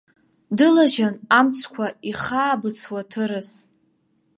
[0.57, 3.49] Дылажьын амҵқәа ихаабыцуа аҭырас.